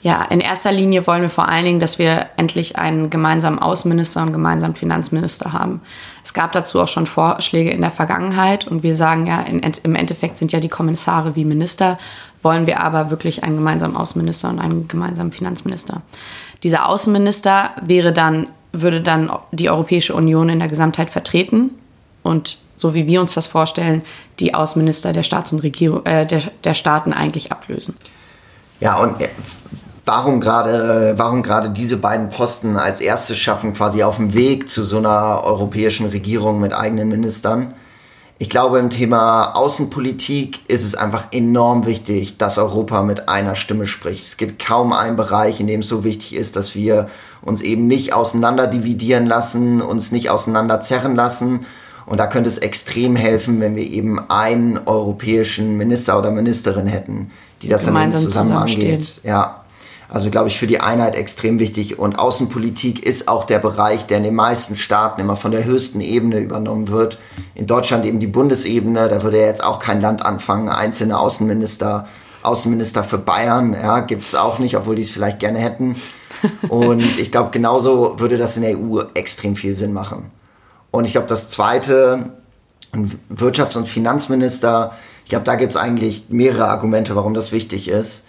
Ja, 0.00 0.22
in 0.30 0.40
erster 0.40 0.70
Linie 0.70 1.06
wollen 1.08 1.22
wir 1.22 1.28
vor 1.28 1.48
allen 1.48 1.64
Dingen, 1.64 1.80
dass 1.80 1.98
wir 1.98 2.26
endlich 2.36 2.78
einen 2.78 3.10
gemeinsamen 3.10 3.58
Außenminister 3.58 4.22
und 4.22 4.30
gemeinsamen 4.30 4.76
Finanzminister 4.76 5.52
haben. 5.52 5.80
Es 6.22 6.34
gab 6.34 6.52
dazu 6.52 6.80
auch 6.80 6.86
schon 6.88 7.06
Vorschläge 7.06 7.70
in 7.70 7.80
der 7.80 7.90
Vergangenheit 7.90 8.68
und 8.68 8.84
wir 8.84 8.94
sagen 8.94 9.26
ja, 9.26 9.40
in, 9.40 9.60
im 9.60 9.94
Endeffekt 9.96 10.38
sind 10.38 10.52
ja 10.52 10.60
die 10.60 10.68
Kommissare 10.68 11.34
wie 11.34 11.44
Minister, 11.44 11.98
wollen 12.42 12.68
wir 12.68 12.80
aber 12.80 13.10
wirklich 13.10 13.42
einen 13.42 13.56
gemeinsamen 13.56 13.96
Außenminister 13.96 14.48
und 14.48 14.60
einen 14.60 14.86
gemeinsamen 14.86 15.32
Finanzminister. 15.32 16.02
Dieser 16.62 16.88
Außenminister 16.88 17.70
wäre 17.82 18.12
dann, 18.12 18.46
würde 18.72 19.00
dann 19.00 19.32
die 19.50 19.68
Europäische 19.68 20.14
Union 20.14 20.48
in 20.48 20.60
der 20.60 20.68
Gesamtheit 20.68 21.10
vertreten 21.10 21.70
und 22.22 22.58
so 22.76 22.94
wie 22.94 23.08
wir 23.08 23.20
uns 23.20 23.34
das 23.34 23.48
vorstellen, 23.48 24.02
die 24.38 24.54
Außenminister 24.54 25.12
der 25.12 25.24
Staats- 25.24 25.52
und 25.52 25.60
Regierung, 25.60 26.06
äh, 26.06 26.24
der, 26.24 26.42
der 26.62 26.74
Staaten 26.74 27.12
eigentlich 27.12 27.50
ablösen. 27.50 27.96
Ja, 28.80 28.96
und 28.98 29.20
äh, 29.20 29.28
warum 30.08 30.40
gerade 30.40 31.14
warum 31.16 31.42
gerade 31.42 31.70
diese 31.70 31.98
beiden 31.98 32.30
Posten 32.30 32.76
als 32.76 33.00
erstes 33.00 33.38
schaffen, 33.38 33.74
quasi 33.74 34.02
auf 34.02 34.16
dem 34.16 34.34
Weg 34.34 34.68
zu 34.68 34.84
so 34.84 34.98
einer 34.98 35.42
europäischen 35.44 36.06
Regierung 36.06 36.60
mit 36.60 36.74
eigenen 36.74 37.08
Ministern. 37.08 37.74
Ich 38.40 38.48
glaube, 38.48 38.78
im 38.78 38.88
Thema 38.88 39.56
Außenpolitik 39.56 40.60
ist 40.68 40.84
es 40.84 40.94
einfach 40.94 41.26
enorm 41.32 41.86
wichtig, 41.86 42.38
dass 42.38 42.56
Europa 42.56 43.02
mit 43.02 43.28
einer 43.28 43.54
Stimme 43.54 43.84
spricht. 43.84 44.22
Es 44.22 44.36
gibt 44.36 44.64
kaum 44.64 44.92
einen 44.92 45.16
Bereich, 45.16 45.60
in 45.60 45.66
dem 45.66 45.80
es 45.80 45.88
so 45.88 46.04
wichtig 46.04 46.36
ist, 46.36 46.56
dass 46.56 46.74
wir 46.74 47.10
uns 47.42 47.60
eben 47.60 47.86
nicht 47.86 48.14
auseinander 48.14 48.66
dividieren 48.66 49.26
lassen, 49.26 49.82
uns 49.82 50.12
nicht 50.12 50.30
auseinander 50.30 50.80
zerren 50.80 51.16
lassen. 51.16 51.66
Und 52.06 52.18
da 52.18 52.28
könnte 52.28 52.48
es 52.48 52.58
extrem 52.58 53.16
helfen, 53.16 53.60
wenn 53.60 53.76
wir 53.76 53.82
eben 53.84 54.18
einen 54.30 54.78
europäischen 54.86 55.76
Minister 55.76 56.18
oder 56.18 56.30
Ministerin 56.30 56.86
hätten, 56.86 57.30
die 57.60 57.68
das 57.68 57.84
dann 57.84 58.00
eben 58.00 58.12
zusammen 58.12 58.52
angeht. 58.52 59.20
Ja, 59.24 59.64
Also 60.08 60.30
glaube 60.30 60.48
ich 60.48 60.58
für 60.58 60.66
die 60.66 60.80
Einheit 60.80 61.16
extrem 61.16 61.58
wichtig. 61.58 61.98
Und 61.98 62.18
Außenpolitik 62.18 63.04
ist 63.04 63.28
auch 63.28 63.44
der 63.44 63.58
Bereich, 63.58 64.06
der 64.06 64.18
in 64.18 64.22
den 64.22 64.34
meisten 64.34 64.74
Staaten 64.74 65.20
immer 65.20 65.36
von 65.36 65.50
der 65.50 65.64
höchsten 65.64 66.00
Ebene 66.00 66.38
übernommen 66.40 66.88
wird. 66.88 67.18
In 67.54 67.66
Deutschland 67.66 68.06
eben 68.06 68.18
die 68.18 68.26
Bundesebene, 68.26 69.08
da 69.08 69.22
würde 69.22 69.40
ja 69.40 69.46
jetzt 69.46 69.62
auch 69.62 69.78
kein 69.78 70.00
Land 70.00 70.24
anfangen, 70.24 70.70
einzelne 70.70 71.18
Außenminister, 71.18 72.08
Außenminister 72.42 73.04
für 73.04 73.18
Bayern, 73.18 73.74
ja, 73.74 74.00
gibt 74.00 74.22
es 74.22 74.34
auch 74.34 74.58
nicht, 74.58 74.76
obwohl 74.76 74.94
die 74.94 75.02
es 75.02 75.10
vielleicht 75.10 75.40
gerne 75.40 75.58
hätten. 75.58 75.96
Und 76.68 77.18
ich 77.18 77.30
glaube, 77.30 77.50
genauso 77.50 78.18
würde 78.18 78.38
das 78.38 78.56
in 78.56 78.62
der 78.62 78.78
EU 78.78 79.02
extrem 79.12 79.56
viel 79.56 79.74
Sinn 79.74 79.92
machen. 79.92 80.30
Und 80.90 81.04
ich 81.04 81.12
glaube, 81.12 81.26
das 81.26 81.48
Zweite, 81.48 82.30
ein 82.92 83.18
Wirtschafts- 83.30 83.76
und 83.76 83.86
Finanzminister, 83.86 84.92
ich 85.24 85.30
glaube, 85.30 85.44
da 85.44 85.56
gibt 85.56 85.74
es 85.74 85.80
eigentlich 85.80 86.30
mehrere 86.30 86.68
Argumente, 86.68 87.14
warum 87.14 87.34
das 87.34 87.52
wichtig 87.52 87.88
ist. 87.88 88.24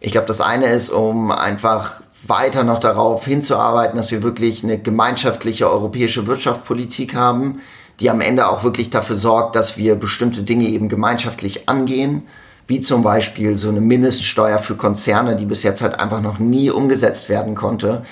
Ich 0.00 0.12
glaube, 0.12 0.26
das 0.26 0.40
eine 0.40 0.66
ist, 0.66 0.88
um 0.88 1.30
einfach 1.30 2.00
weiter 2.26 2.64
noch 2.64 2.78
darauf 2.78 3.26
hinzuarbeiten, 3.26 3.96
dass 3.96 4.10
wir 4.10 4.22
wirklich 4.22 4.64
eine 4.64 4.78
gemeinschaftliche 4.78 5.70
europäische 5.70 6.26
Wirtschaftspolitik 6.26 7.14
haben, 7.14 7.60
die 7.98 8.08
am 8.08 8.22
Ende 8.22 8.48
auch 8.48 8.64
wirklich 8.64 8.88
dafür 8.88 9.16
sorgt, 9.16 9.56
dass 9.56 9.76
wir 9.76 9.94
bestimmte 9.94 10.42
Dinge 10.42 10.64
eben 10.68 10.88
gemeinschaftlich 10.88 11.68
angehen, 11.68 12.22
wie 12.66 12.80
zum 12.80 13.02
Beispiel 13.02 13.56
so 13.56 13.68
eine 13.68 13.80
Mindeststeuer 13.80 14.58
für 14.58 14.76
Konzerne, 14.76 15.36
die 15.36 15.44
bis 15.44 15.62
jetzt 15.62 15.82
halt 15.82 16.00
einfach 16.00 16.22
noch 16.22 16.38
nie 16.38 16.70
umgesetzt 16.70 17.28
werden 17.28 17.54
konnte, 17.54 18.02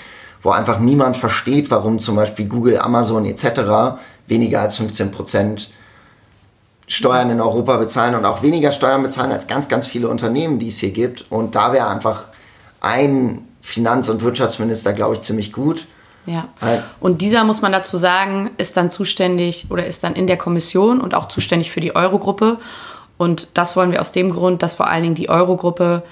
wo 0.43 0.51
einfach 0.51 0.81
niemand 0.81 1.17
versteht, 1.17 1.71
warum 1.71 2.01
zum 2.01 2.17
Beispiel 2.17 2.49
Google, 2.49 2.79
Amazon 2.79 3.25
etc. 3.25 3.99
weniger 4.27 4.61
als 4.61 4.77
15 4.77 5.11
Prozent 5.11 5.71
Steuern 6.89 7.31
in 7.31 7.41
Europa 7.41 7.77
bezahlen 7.77 8.15
und 8.15 8.25
auch 8.25 8.43
weniger 8.43 8.73
Steuern 8.73 9.03
bezahlen 9.03 9.31
als 9.31 9.47
ganz, 9.47 9.69
ganz 9.69 9.87
viele 9.87 10.09
Unternehmen, 10.09 10.59
die 10.59 10.69
es 10.69 10.79
hier 10.79 10.91
gibt. 10.91 11.27
Und 11.31 11.55
da 11.55 11.73
wäre 11.73 11.87
einfach 11.87 12.25
ein 12.81 13.47
Finanz- 13.61 14.09
und 14.09 14.23
Wirtschaftsminister, 14.23 14.95
glaube 14.95 15.15
ich, 15.15 15.21
ziemlich 15.21 15.53
gut. 15.53 15.87
Ja. 16.25 16.49
Und 17.01 17.21
dieser, 17.21 17.45
muss 17.45 17.61
man 17.61 17.73
dazu 17.73 17.97
sagen, 17.97 18.51
ist 18.57 18.77
dann 18.77 18.91
zuständig 18.91 19.67
oder 19.71 19.87
ist 19.87 20.03
dann 20.03 20.15
in 20.15 20.27
der 20.27 20.39
Kommission 20.39 21.01
und 21.01 21.15
auch 21.15 21.29
zuständig 21.29 21.71
für 21.71 21.81
die 21.81 21.95
Eurogruppe. 21.95 22.59
Und 23.19 23.49
das 23.55 23.77
wollen 23.77 23.93
wir 23.93 24.01
aus 24.01 24.13
dem 24.13 24.31
Grund, 24.31 24.63
dass 24.63 24.75
vor 24.75 24.89
allen 24.89 25.03
Dingen 25.03 25.15
die 25.15 25.29
Eurogruppe 25.29 26.03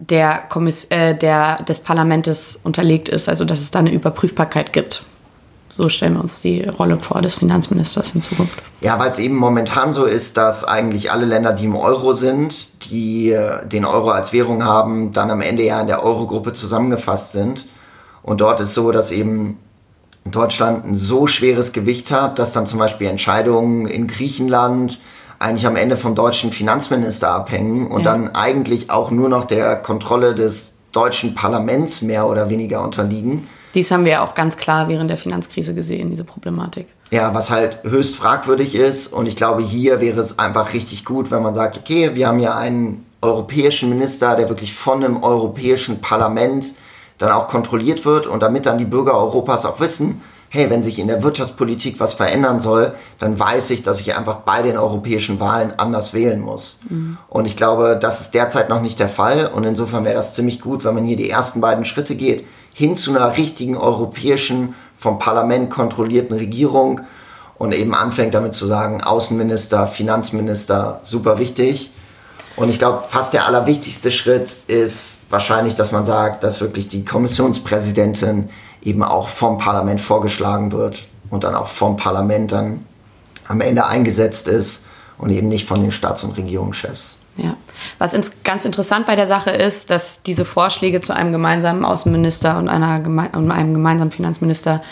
der, 0.00 0.38
Kommiss 0.48 0.86
äh, 0.86 1.14
der 1.14 1.62
des 1.62 1.80
Parlaments 1.80 2.58
unterlegt 2.62 3.08
ist, 3.08 3.28
also 3.28 3.44
dass 3.44 3.60
es 3.60 3.70
da 3.70 3.80
eine 3.80 3.92
Überprüfbarkeit 3.92 4.72
gibt. 4.72 5.02
So 5.68 5.88
stellen 5.88 6.14
wir 6.14 6.20
uns 6.20 6.40
die 6.40 6.62
Rolle 6.62 6.98
vor 6.98 7.20
des 7.20 7.34
Finanzministers 7.34 8.14
in 8.14 8.22
Zukunft. 8.22 8.58
Ja, 8.80 8.98
weil 8.98 9.10
es 9.10 9.18
eben 9.18 9.36
momentan 9.36 9.92
so 9.92 10.04
ist, 10.04 10.36
dass 10.36 10.64
eigentlich 10.64 11.12
alle 11.12 11.26
Länder, 11.26 11.52
die 11.52 11.66
im 11.66 11.76
Euro 11.76 12.14
sind, 12.14 12.90
die 12.90 13.32
äh, 13.32 13.66
den 13.66 13.84
Euro 13.84 14.10
als 14.10 14.32
Währung 14.32 14.64
haben, 14.64 15.12
dann 15.12 15.30
am 15.30 15.40
Ende 15.40 15.64
ja 15.64 15.80
in 15.80 15.86
der 15.86 16.02
Eurogruppe 16.02 16.52
zusammengefasst 16.52 17.32
sind. 17.32 17.66
Und 18.22 18.40
dort 18.40 18.60
ist 18.60 18.74
so, 18.74 18.92
dass 18.92 19.10
eben 19.10 19.58
Deutschland 20.24 20.84
ein 20.84 20.94
so 20.94 21.26
schweres 21.26 21.72
Gewicht 21.72 22.10
hat, 22.10 22.38
dass 22.38 22.52
dann 22.52 22.66
zum 22.66 22.78
Beispiel 22.78 23.06
Entscheidungen 23.06 23.86
in 23.86 24.06
Griechenland 24.06 24.98
eigentlich 25.38 25.66
am 25.66 25.76
Ende 25.76 25.96
vom 25.96 26.14
deutschen 26.14 26.50
Finanzminister 26.50 27.30
abhängen 27.30 27.86
und 27.86 28.04
ja. 28.04 28.12
dann 28.12 28.34
eigentlich 28.34 28.90
auch 28.90 29.10
nur 29.10 29.28
noch 29.28 29.44
der 29.44 29.76
Kontrolle 29.76 30.34
des 30.34 30.72
deutschen 30.92 31.34
Parlaments 31.34 32.02
mehr 32.02 32.26
oder 32.26 32.50
weniger 32.50 32.82
unterliegen. 32.82 33.46
Dies 33.78 33.92
haben 33.92 34.04
wir 34.04 34.10
ja 34.10 34.24
auch 34.24 34.34
ganz 34.34 34.56
klar 34.56 34.88
während 34.88 35.08
der 35.08 35.16
Finanzkrise 35.16 35.72
gesehen, 35.72 36.10
diese 36.10 36.24
Problematik. 36.24 36.88
Ja, 37.12 37.32
was 37.32 37.52
halt 37.52 37.78
höchst 37.84 38.16
fragwürdig 38.16 38.74
ist. 38.74 39.12
Und 39.12 39.28
ich 39.28 39.36
glaube, 39.36 39.62
hier 39.62 40.00
wäre 40.00 40.20
es 40.20 40.40
einfach 40.40 40.74
richtig 40.74 41.04
gut, 41.04 41.30
wenn 41.30 41.44
man 41.44 41.54
sagt, 41.54 41.78
okay, 41.78 42.10
wir 42.14 42.26
haben 42.26 42.40
ja 42.40 42.56
einen 42.56 43.06
europäischen 43.22 43.88
Minister, 43.88 44.34
der 44.34 44.48
wirklich 44.48 44.74
von 44.74 45.04
einem 45.04 45.22
europäischen 45.22 46.00
Parlament 46.00 46.74
dann 47.18 47.30
auch 47.30 47.46
kontrolliert 47.46 48.04
wird 48.04 48.26
und 48.26 48.42
damit 48.42 48.66
dann 48.66 48.78
die 48.78 48.84
Bürger 48.84 49.14
Europas 49.14 49.64
auch 49.64 49.78
wissen, 49.78 50.22
hey, 50.48 50.68
wenn 50.70 50.82
sich 50.82 50.98
in 50.98 51.06
der 51.06 51.22
Wirtschaftspolitik 51.22 52.00
was 52.00 52.14
verändern 52.14 52.58
soll, 52.58 52.94
dann 53.20 53.38
weiß 53.38 53.70
ich, 53.70 53.84
dass 53.84 54.00
ich 54.00 54.16
einfach 54.16 54.38
bei 54.38 54.62
den 54.62 54.76
europäischen 54.76 55.38
Wahlen 55.38 55.72
anders 55.76 56.14
wählen 56.14 56.40
muss. 56.40 56.80
Mhm. 56.88 57.16
Und 57.28 57.46
ich 57.46 57.56
glaube, 57.56 57.96
das 58.00 58.20
ist 58.20 58.34
derzeit 58.34 58.70
noch 58.70 58.82
nicht 58.82 58.98
der 58.98 59.08
Fall. 59.08 59.46
Und 59.46 59.62
insofern 59.62 60.04
wäre 60.04 60.16
das 60.16 60.34
ziemlich 60.34 60.60
gut, 60.60 60.84
wenn 60.84 60.94
man 60.94 61.04
hier 61.04 61.16
die 61.16 61.30
ersten 61.30 61.60
beiden 61.60 61.84
Schritte 61.84 62.16
geht, 62.16 62.44
hin 62.78 62.94
zu 62.94 63.10
einer 63.10 63.36
richtigen 63.36 63.76
europäischen, 63.76 64.76
vom 64.96 65.18
Parlament 65.18 65.68
kontrollierten 65.68 66.36
Regierung 66.36 67.00
und 67.58 67.74
eben 67.74 67.92
anfängt 67.92 68.34
damit 68.34 68.54
zu 68.54 68.66
sagen, 68.66 69.02
Außenminister, 69.02 69.88
Finanzminister, 69.88 71.00
super 71.02 71.40
wichtig. 71.40 71.90
Und 72.54 72.68
ich 72.68 72.78
glaube, 72.78 73.02
fast 73.08 73.32
der 73.32 73.46
allerwichtigste 73.46 74.12
Schritt 74.12 74.56
ist 74.68 75.18
wahrscheinlich, 75.28 75.74
dass 75.74 75.90
man 75.90 76.04
sagt, 76.04 76.44
dass 76.44 76.60
wirklich 76.60 76.86
die 76.86 77.04
Kommissionspräsidentin 77.04 78.48
eben 78.82 79.02
auch 79.02 79.26
vom 79.26 79.58
Parlament 79.58 80.00
vorgeschlagen 80.00 80.70
wird 80.70 81.08
und 81.30 81.42
dann 81.42 81.56
auch 81.56 81.66
vom 81.66 81.96
Parlament 81.96 82.52
dann 82.52 82.86
am 83.48 83.60
Ende 83.60 83.86
eingesetzt 83.86 84.46
ist 84.46 84.82
und 85.18 85.30
eben 85.30 85.48
nicht 85.48 85.66
von 85.66 85.82
den 85.82 85.90
Staats- 85.90 86.22
und 86.22 86.36
Regierungschefs. 86.36 87.17
Ja. 87.38 87.56
Was 87.98 88.14
ins, 88.14 88.32
ganz 88.42 88.64
interessant 88.64 89.06
bei 89.06 89.14
der 89.14 89.28
Sache 89.28 89.50
ist, 89.50 89.90
dass 89.90 90.22
diese 90.22 90.44
Vorschläge 90.44 91.00
zu 91.00 91.14
einem 91.14 91.30
gemeinsamen 91.30 91.84
Außenminister 91.84 92.58
und, 92.58 92.68
einer 92.68 93.00
und 93.32 93.50
einem 93.52 93.74
gemeinsamen 93.74 94.10
Finanzminister, 94.10 94.82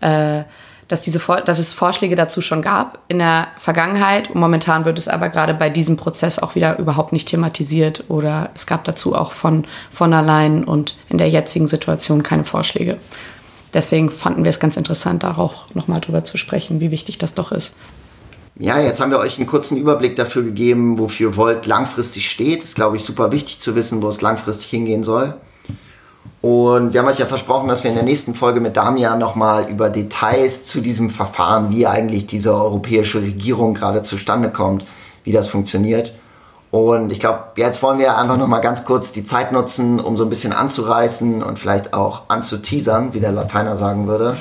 äh, 0.00 0.42
dass, 0.88 1.00
diese 1.00 1.20
dass 1.44 1.60
es 1.60 1.72
Vorschläge 1.72 2.16
dazu 2.16 2.40
schon 2.40 2.60
gab 2.60 2.98
in 3.06 3.18
der 3.18 3.48
Vergangenheit. 3.56 4.30
Und 4.30 4.40
momentan 4.40 4.84
wird 4.84 4.98
es 4.98 5.06
aber 5.06 5.28
gerade 5.28 5.54
bei 5.54 5.70
diesem 5.70 5.96
Prozess 5.96 6.40
auch 6.40 6.56
wieder 6.56 6.78
überhaupt 6.78 7.12
nicht 7.12 7.28
thematisiert 7.28 8.04
oder 8.08 8.50
es 8.54 8.66
gab 8.66 8.82
dazu 8.84 9.14
auch 9.14 9.30
von 9.30 9.64
von 9.90 10.12
allein 10.12 10.64
und 10.64 10.96
in 11.08 11.18
der 11.18 11.28
jetzigen 11.28 11.68
Situation 11.68 12.24
keine 12.24 12.44
Vorschläge. 12.44 12.98
Deswegen 13.74 14.10
fanden 14.10 14.44
wir 14.44 14.50
es 14.50 14.58
ganz 14.58 14.76
interessant, 14.76 15.22
da 15.22 15.36
auch 15.36 15.72
nochmal 15.74 16.00
drüber 16.00 16.24
zu 16.24 16.36
sprechen, 16.36 16.80
wie 16.80 16.90
wichtig 16.90 17.18
das 17.18 17.34
doch 17.34 17.52
ist. 17.52 17.76
Ja, 18.58 18.78
jetzt 18.78 19.00
haben 19.00 19.10
wir 19.10 19.18
euch 19.18 19.36
einen 19.36 19.46
kurzen 19.46 19.76
Überblick 19.76 20.16
dafür 20.16 20.42
gegeben, 20.42 20.98
wofür 20.98 21.36
Volt 21.36 21.66
langfristig 21.66 22.30
steht. 22.30 22.62
Ist, 22.62 22.74
glaube 22.74 22.96
ich, 22.96 23.04
super 23.04 23.30
wichtig 23.30 23.58
zu 23.58 23.74
wissen, 23.74 24.00
wo 24.00 24.08
es 24.08 24.22
langfristig 24.22 24.70
hingehen 24.70 25.04
soll. 25.04 25.34
Und 26.40 26.94
wir 26.94 27.00
haben 27.00 27.08
euch 27.08 27.18
ja 27.18 27.26
versprochen, 27.26 27.68
dass 27.68 27.82
wir 27.82 27.90
in 27.90 27.96
der 27.96 28.04
nächsten 28.04 28.34
Folge 28.34 28.60
mit 28.60 28.76
Damian 28.76 29.18
nochmal 29.18 29.68
über 29.68 29.90
Details 29.90 30.64
zu 30.64 30.80
diesem 30.80 31.10
Verfahren, 31.10 31.70
wie 31.70 31.86
eigentlich 31.86 32.26
diese 32.26 32.54
europäische 32.54 33.20
Regierung 33.20 33.74
gerade 33.74 34.02
zustande 34.02 34.50
kommt, 34.50 34.86
wie 35.24 35.32
das 35.32 35.48
funktioniert. 35.48 36.14
Und 36.70 37.12
ich 37.12 37.20
glaube, 37.20 37.40
jetzt 37.56 37.82
wollen 37.82 37.98
wir 37.98 38.16
einfach 38.16 38.38
nochmal 38.38 38.62
ganz 38.62 38.84
kurz 38.84 39.12
die 39.12 39.24
Zeit 39.24 39.52
nutzen, 39.52 40.00
um 40.00 40.16
so 40.16 40.24
ein 40.24 40.30
bisschen 40.30 40.54
anzureißen 40.54 41.42
und 41.42 41.58
vielleicht 41.58 41.92
auch 41.92 42.22
anzuteasern, 42.28 43.12
wie 43.12 43.20
der 43.20 43.32
Lateiner 43.32 43.76
sagen 43.76 44.06
würde, 44.06 44.36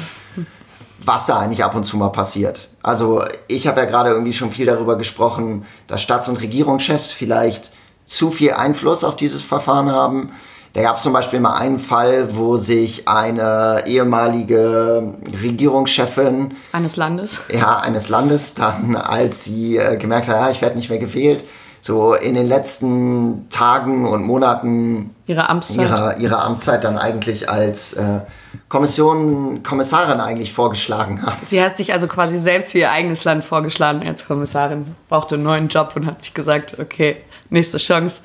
was 1.03 1.25
da 1.25 1.39
eigentlich 1.39 1.65
ab 1.65 1.75
und 1.75 1.83
zu 1.83 1.97
mal 1.97 2.09
passiert. 2.09 2.69
Also 2.85 3.23
ich 3.47 3.65
habe 3.65 3.79
ja 3.79 3.87
gerade 3.87 4.11
irgendwie 4.11 4.31
schon 4.31 4.51
viel 4.51 4.67
darüber 4.67 4.95
gesprochen, 4.95 5.65
dass 5.87 6.03
Staats- 6.03 6.29
und 6.29 6.39
Regierungschefs 6.39 7.13
vielleicht 7.13 7.71
zu 8.05 8.29
viel 8.29 8.51
Einfluss 8.51 9.03
auf 9.03 9.15
dieses 9.15 9.41
Verfahren 9.41 9.91
haben. 9.91 10.31
Da 10.73 10.83
gab 10.83 10.97
es 10.97 11.03
zum 11.03 11.11
Beispiel 11.11 11.39
mal 11.39 11.55
einen 11.55 11.79
Fall, 11.79 12.35
wo 12.35 12.57
sich 12.57 13.07
eine 13.07 13.85
ehemalige 13.87 15.15
Regierungschefin 15.41 16.53
eines 16.73 16.95
Landes, 16.95 17.39
ja 17.51 17.79
eines 17.79 18.09
Landes, 18.09 18.53
dann 18.53 18.95
als 18.95 19.45
sie 19.45 19.77
äh, 19.77 19.97
gemerkt 19.97 20.27
hat, 20.27 20.35
ja, 20.35 20.51
ich 20.51 20.61
werde 20.61 20.75
nicht 20.75 20.91
mehr 20.91 20.99
gewählt, 20.99 21.43
so 21.85 22.15
in 22.15 22.33
den 22.33 22.47
letzten 22.47 23.47
Tagen 23.51 24.07
und 24.07 24.23
Monaten 24.23 25.13
ihrer 25.27 25.51
Amtszeit, 25.51 25.85
ihrer, 25.85 26.17
ihrer 26.17 26.43
Amtszeit 26.43 26.83
dann 26.83 26.97
eigentlich 26.97 27.47
als 27.47 27.93
äh, 27.93 28.21
Kommission, 28.69 29.61
Kommissarin 29.61 30.19
eigentlich 30.19 30.51
vorgeschlagen 30.51 31.21
hat. 31.21 31.45
Sie 31.45 31.61
hat 31.61 31.77
sich 31.77 31.93
also 31.93 32.07
quasi 32.07 32.39
selbst 32.39 32.71
für 32.71 32.79
ihr 32.79 32.91
eigenes 32.91 33.23
Land 33.23 33.45
vorgeschlagen 33.45 34.01
als 34.07 34.25
Kommissarin, 34.25 34.95
brauchte 35.09 35.35
einen 35.35 35.43
neuen 35.43 35.67
Job 35.67 35.91
und 35.95 36.07
hat 36.07 36.23
sich 36.23 36.33
gesagt, 36.33 36.79
okay, 36.79 37.17
nächste 37.51 37.77
Chance. 37.77 38.23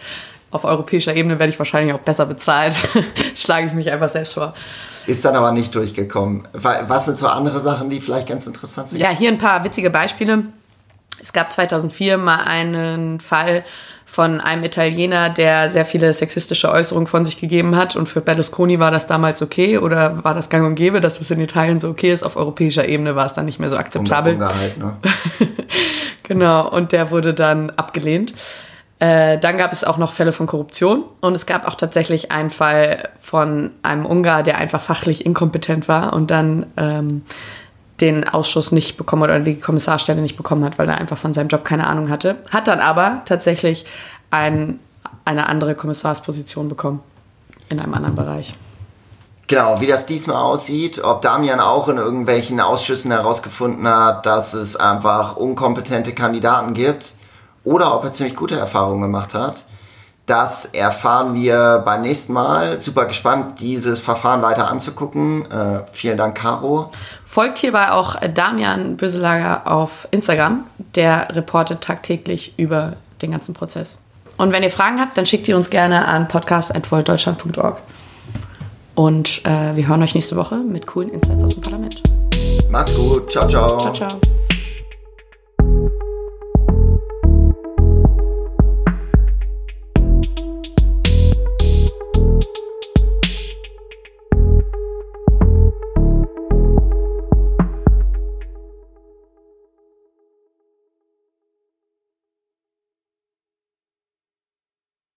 Auf 0.51 0.65
europäischer 0.65 1.15
Ebene 1.15 1.39
werde 1.39 1.53
ich 1.53 1.59
wahrscheinlich 1.59 1.93
auch 1.93 2.01
besser 2.01 2.25
bezahlt. 2.25 2.77
Schlage 3.35 3.67
ich 3.67 3.75
mich 3.75 3.93
einfach 3.93 4.09
selbst 4.09 4.33
vor. 4.33 4.55
Ist 5.07 5.23
dann 5.23 5.37
aber 5.37 5.53
nicht 5.53 5.75
durchgekommen. 5.75 6.49
Was 6.55 7.05
sind 7.05 7.19
so 7.19 7.27
andere 7.27 7.61
Sachen, 7.61 7.91
die 7.91 8.01
vielleicht 8.01 8.27
ganz 8.27 8.47
interessant 8.47 8.89
sind? 8.89 9.01
Ja, 9.01 9.11
hier 9.11 9.29
ein 9.29 9.39
paar 9.39 9.63
witzige 9.65 9.91
Beispiele. 9.91 10.45
Es 11.23 11.33
gab 11.33 11.51
2004 11.51 12.19
mal 12.19 12.45
einen 12.45 13.21
Fall, 13.21 13.65
von 14.11 14.41
einem 14.41 14.65
Italiener, 14.65 15.31
der 15.31 15.71
sehr 15.71 15.85
viele 15.85 16.13
sexistische 16.13 16.69
Äußerungen 16.69 17.07
von 17.07 17.25
sich 17.25 17.39
gegeben 17.39 17.77
hat. 17.77 17.95
Und 17.95 18.09
für 18.09 18.21
Berlusconi 18.21 18.81
war 18.81 18.91
das 18.91 19.07
damals 19.07 19.41
okay 19.41 19.79
oder 19.79 20.25
war 20.25 20.35
das 20.35 20.51
gang 20.51 20.67
und 20.67 20.75
gäbe, 20.75 21.01
dass 21.01 21.21
es 21.21 21.31
in 21.31 21.41
Italien 21.41 21.79
so 21.79 21.89
okay 21.89 22.13
ist. 22.13 22.25
Auf 22.25 22.35
europäischer 22.35 22.89
Ebene 22.89 23.15
war 23.15 23.27
es 23.27 23.35
dann 23.35 23.45
nicht 23.45 23.61
mehr 23.61 23.69
so 23.69 23.77
akzeptabel. 23.77 24.37
Halt, 24.45 24.79
ne? 24.79 24.97
genau, 26.25 26.69
und 26.69 26.91
der 26.91 27.13
wurde 27.13 27.35
dann 27.35 27.71
abgelehnt. 27.71 28.35
Äh, 28.99 29.39
dann 29.39 29.57
gab 29.57 29.73
es 29.73 29.85
auch 29.85 29.97
noch 29.97 30.13
Fälle 30.13 30.33
von 30.33 30.47
Korruption 30.47 31.05
und 31.21 31.35
es 31.35 31.47
gab 31.47 31.67
auch 31.67 31.77
tatsächlich 31.77 32.33
einen 32.33 32.51
Fall 32.51 33.11
von 33.21 33.71
einem 33.83 34.05
Ungar, 34.05 34.43
der 34.43 34.59
einfach 34.59 34.83
fachlich 34.83 35.25
inkompetent 35.25 35.87
war 35.87 36.13
und 36.13 36.33
dann 36.33 36.67
ähm, 36.77 37.23
den 38.01 38.29
Ausschuss 38.29 38.73
nicht 38.73 38.97
bekommen 38.97 39.23
oder 39.23 39.41
die 39.41 39.59
Kommissarstelle 39.59 40.21
nicht 40.21 40.37
bekommen 40.37 40.65
hat, 40.65 40.79
weil 40.79 40.89
er 40.89 40.99
einfach 40.99 41.19
von 41.19 41.33
seinem 41.33 41.49
Job 41.49 41.65
keine 41.65 41.87
Ahnung 41.87 42.09
hatte. 42.09 42.37
Hat 42.51 42.69
dann 42.69 42.81
aber 42.81 43.23
tatsächlich 43.25 43.85
ein, 44.31 44.81
eine 45.25 45.49
andere 45.49 45.75
Kommissarsposition 45.75 46.69
bekommen. 46.69 47.01
in 47.69 47.79
einem 47.79 47.95
anderen 47.95 48.17
Bereich. 48.17 48.55
Genau, 49.47 49.81
wie 49.81 49.87
das 49.87 50.07
diesmal 50.07 50.37
aussieht, 50.37 51.03
ob 51.03 51.23
Damian 51.23 51.59
auch 51.59 51.89
in 51.89 51.97
irgendwelchen 51.97 52.61
Ausschüssen 52.61 53.11
herausgefunden 53.11 53.87
hat, 53.89 54.25
dass 54.27 54.55
es 54.55 54.77
einfach 54.77 55.37
unkompetente 55.37 56.15
Kandidaten 56.15 56.73
gibt 56.75 57.15
oder 57.65 57.95
ob 57.97 58.05
er 58.05 58.13
ziemlich 58.13 58.37
gute 58.37 58.57
Erfahrungen 58.57 59.03
gemacht 59.03 59.35
hat. 59.35 59.67
Das 60.31 60.65
erfahren 60.67 61.35
wir 61.35 61.83
beim 61.85 62.03
nächsten 62.03 62.33
Mal. 62.33 62.81
Super 62.81 63.07
gespannt, 63.07 63.59
dieses 63.59 63.99
Verfahren 63.99 64.43
weiter 64.43 64.71
anzugucken. 64.71 65.45
Äh, 65.51 65.81
vielen 65.91 66.17
Dank, 66.17 66.37
Caro. 66.37 66.93
Folgt 67.25 67.59
hierbei 67.59 67.91
auch 67.91 68.15
Damian 68.15 68.97
Böselager 68.97 69.67
auf 69.67 70.07
Instagram. 70.13 70.67
Der 70.95 71.35
reportet 71.35 71.81
tagtäglich 71.81 72.55
über 72.59 72.93
den 73.23 73.33
ganzen 73.33 73.55
Prozess. 73.55 73.99
Und 74.37 74.53
wenn 74.53 74.63
ihr 74.63 74.71
Fragen 74.71 75.01
habt, 75.01 75.19
dann 75.19 75.27
schickt 75.27 75.49
ihr 75.49 75.57
uns 75.57 75.69
gerne 75.69 76.07
an 76.07 76.29
podcast.voltdeutschland.org. 76.29 77.81
Und 78.95 79.45
äh, 79.45 79.75
wir 79.75 79.89
hören 79.89 80.01
euch 80.05 80.15
nächste 80.15 80.37
Woche 80.37 80.59
mit 80.59 80.87
coolen 80.87 81.09
Insights 81.09 81.43
aus 81.43 81.55
dem 81.55 81.63
Parlament. 81.63 82.01
Macht's 82.71 82.97
gut. 82.97 83.33
Ciao, 83.33 83.49
ciao. 83.49 83.81
Ciao, 83.81 83.93
ciao. 83.93 84.40